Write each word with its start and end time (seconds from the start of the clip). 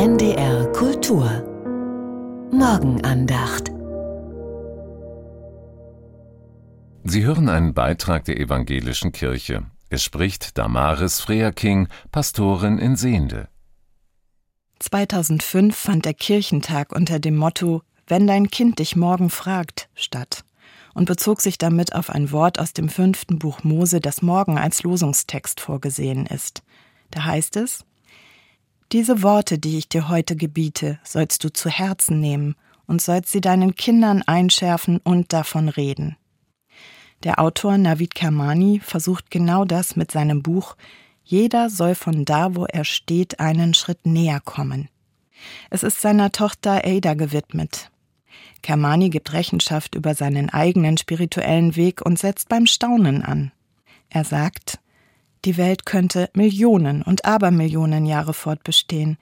NDR 0.00 0.72
Kultur 0.72 1.26
Morgenandacht 2.50 3.70
Sie 7.04 7.22
hören 7.22 7.50
einen 7.50 7.74
Beitrag 7.74 8.24
der 8.24 8.40
evangelischen 8.40 9.12
Kirche. 9.12 9.66
Es 9.90 10.02
spricht 10.02 10.56
Damaris 10.56 11.20
Freaking, 11.20 11.88
Pastorin 12.12 12.78
in 12.78 12.96
Sehende. 12.96 13.50
2005 14.78 15.76
fand 15.76 16.06
der 16.06 16.14
Kirchentag 16.14 16.96
unter 16.96 17.18
dem 17.18 17.36
Motto 17.36 17.82
Wenn 18.06 18.26
dein 18.26 18.48
Kind 18.48 18.78
dich 18.78 18.96
morgen 18.96 19.28
fragt 19.28 19.90
statt 19.94 20.44
und 20.94 21.04
bezog 21.04 21.42
sich 21.42 21.58
damit 21.58 21.94
auf 21.94 22.08
ein 22.08 22.32
Wort 22.32 22.58
aus 22.58 22.72
dem 22.72 22.88
fünften 22.88 23.38
Buch 23.38 23.64
Mose, 23.64 24.00
das 24.00 24.22
morgen 24.22 24.56
als 24.56 24.82
Losungstext 24.82 25.60
vorgesehen 25.60 26.24
ist. 26.24 26.62
Da 27.10 27.26
heißt 27.26 27.56
es 27.56 27.84
Diese 28.92 29.22
Worte, 29.22 29.58
die 29.58 29.78
ich 29.78 29.88
dir 29.88 30.08
heute 30.08 30.34
gebiete, 30.34 30.98
sollst 31.04 31.44
du 31.44 31.52
zu 31.52 31.70
Herzen 31.70 32.18
nehmen 32.18 32.56
und 32.86 33.00
sollst 33.00 33.30
sie 33.30 33.40
deinen 33.40 33.76
Kindern 33.76 34.22
einschärfen 34.22 34.98
und 34.98 35.32
davon 35.32 35.68
reden. 35.68 36.16
Der 37.22 37.38
Autor 37.38 37.78
Navid 37.78 38.16
Kermani 38.16 38.80
versucht 38.82 39.30
genau 39.30 39.64
das 39.64 39.94
mit 39.94 40.10
seinem 40.10 40.42
Buch 40.42 40.76
Jeder 41.22 41.70
soll 41.70 41.94
von 41.94 42.24
da, 42.24 42.56
wo 42.56 42.64
er 42.64 42.84
steht, 42.84 43.38
einen 43.38 43.74
Schritt 43.74 44.06
näher 44.06 44.40
kommen. 44.40 44.88
Es 45.68 45.84
ist 45.84 46.00
seiner 46.00 46.32
Tochter 46.32 46.82
Ada 46.84 47.14
gewidmet. 47.14 47.92
Kermani 48.62 49.10
gibt 49.10 49.32
Rechenschaft 49.32 49.94
über 49.94 50.16
seinen 50.16 50.50
eigenen 50.50 50.98
spirituellen 50.98 51.76
Weg 51.76 52.04
und 52.04 52.18
setzt 52.18 52.48
beim 52.48 52.66
Staunen 52.66 53.22
an. 53.22 53.52
Er 54.08 54.24
sagt, 54.24 54.80
die 55.44 55.56
Welt 55.56 55.86
könnte 55.86 56.28
Millionen 56.34 57.02
und 57.02 57.24
Abermillionen 57.24 58.06
Jahre 58.06 58.34
fortbestehen. 58.34 59.16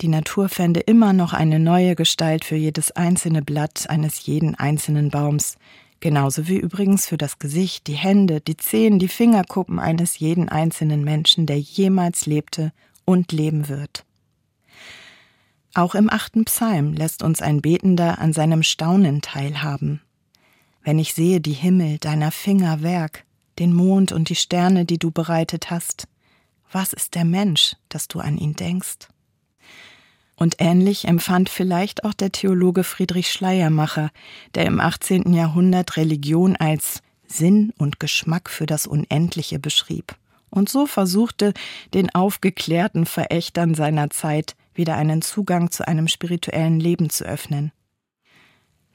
Die 0.00 0.08
Natur 0.08 0.48
fände 0.48 0.80
immer 0.80 1.12
noch 1.12 1.32
eine 1.32 1.58
neue 1.58 1.94
Gestalt 1.94 2.44
für 2.44 2.56
jedes 2.56 2.90
einzelne 2.92 3.42
Blatt 3.42 3.88
eines 3.88 4.26
jeden 4.26 4.54
einzelnen 4.56 5.10
Baums, 5.10 5.56
genauso 6.00 6.48
wie 6.48 6.58
übrigens 6.58 7.06
für 7.06 7.16
das 7.16 7.38
Gesicht, 7.38 7.86
die 7.86 7.94
Hände, 7.94 8.40
die 8.40 8.56
Zehen, 8.56 8.98
die 8.98 9.08
Fingerkuppen 9.08 9.78
eines 9.78 10.18
jeden 10.18 10.48
einzelnen 10.48 11.04
Menschen, 11.04 11.46
der 11.46 11.58
jemals 11.58 12.26
lebte 12.26 12.72
und 13.04 13.32
leben 13.32 13.68
wird. 13.68 14.04
Auch 15.74 15.94
im 15.94 16.10
achten 16.10 16.44
Psalm 16.44 16.92
lässt 16.92 17.22
uns 17.22 17.40
ein 17.40 17.60
Betender 17.60 18.18
an 18.18 18.32
seinem 18.32 18.62
Staunen 18.62 19.22
teilhaben. 19.22 20.00
Wenn 20.82 20.98
ich 20.98 21.14
sehe 21.14 21.40
die 21.40 21.52
Himmel, 21.52 21.98
deiner 21.98 22.30
Finger 22.30 22.82
Werk, 22.82 23.24
den 23.58 23.72
Mond 23.72 24.12
und 24.12 24.28
die 24.28 24.34
Sterne, 24.34 24.84
die 24.84 24.98
du 24.98 25.10
bereitet 25.10 25.70
hast, 25.70 26.08
was 26.70 26.92
ist 26.92 27.14
der 27.14 27.24
Mensch, 27.24 27.76
dass 27.88 28.08
du 28.08 28.20
an 28.20 28.36
ihn 28.36 28.54
denkst? 28.54 29.08
Und 30.36 30.56
ähnlich 30.58 31.06
empfand 31.06 31.48
vielleicht 31.48 32.04
auch 32.04 32.14
der 32.14 32.32
Theologe 32.32 32.82
Friedrich 32.82 33.30
Schleiermacher, 33.30 34.10
der 34.54 34.66
im 34.66 34.80
18. 34.80 35.32
Jahrhundert 35.32 35.96
Religion 35.96 36.56
als 36.56 37.02
Sinn 37.26 37.72
und 37.78 38.00
Geschmack 38.00 38.50
für 38.50 38.66
das 38.66 38.86
Unendliche 38.86 39.58
beschrieb 39.58 40.16
und 40.54 40.68
so 40.68 40.86
versuchte, 40.86 41.52
den 41.92 42.14
aufgeklärten 42.14 43.06
Verächtern 43.06 43.74
seiner 43.74 44.10
Zeit 44.10 44.54
wieder 44.74 44.96
einen 44.96 45.22
Zugang 45.22 45.70
zu 45.70 45.86
einem 45.86 46.08
spirituellen 46.08 46.80
Leben 46.80 47.10
zu 47.10 47.24
öffnen. 47.24 47.72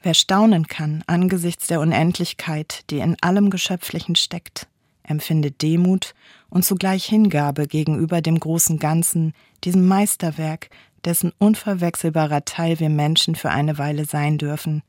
Wer 0.02 0.14
staunen 0.14 0.66
kann 0.66 1.04
angesichts 1.06 1.66
der 1.66 1.80
Unendlichkeit, 1.80 2.84
die 2.90 2.98
in 3.00 3.16
allem 3.20 3.50
Geschöpflichen 3.50 4.16
steckt, 4.16 4.66
empfindet 5.02 5.60
Demut 5.62 6.14
und 6.48 6.64
zugleich 6.64 7.04
Hingabe 7.04 7.66
gegenüber 7.66 8.22
dem 8.22 8.40
großen 8.40 8.78
Ganzen, 8.78 9.34
diesem 9.64 9.86
Meisterwerk, 9.86 10.70
dessen 11.04 11.32
unverwechselbarer 11.38 12.44
Teil 12.44 12.80
wir 12.80 12.90
Menschen 12.90 13.34
für 13.34 13.50
eine 13.50 13.78
Weile 13.78 14.04
sein 14.04 14.38
dürfen. 14.38 14.82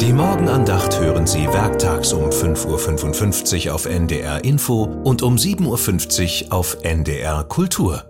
Die 0.00 0.12
Morgenandacht 0.12 1.00
hören 1.00 1.26
Sie 1.26 1.46
werktags 1.46 2.12
um 2.12 2.28
5.55 2.28 3.68
Uhr 3.68 3.74
auf 3.74 3.86
NDR 3.86 4.44
Info 4.44 4.84
und 4.84 5.22
um 5.22 5.36
7.50 5.36 6.48
Uhr 6.48 6.52
auf 6.52 6.76
NDR 6.82 7.44
Kultur. 7.44 8.09